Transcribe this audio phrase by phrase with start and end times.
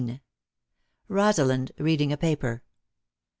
[1.09, 2.63] (Rosalind reading a paper.